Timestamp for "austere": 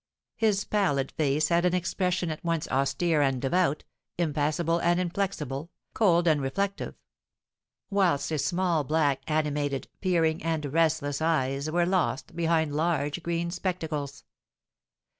2.69-3.21